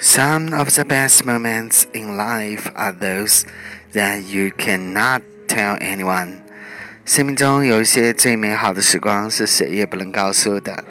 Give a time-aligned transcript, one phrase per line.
[0.00, 3.44] Some of the best moments in life are those
[3.94, 6.36] that you cannot tell anyone.
[7.04, 10.84] 生命中有一些最美好的时光是谁也不能告诉的。